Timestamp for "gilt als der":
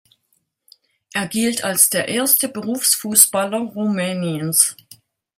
1.27-2.07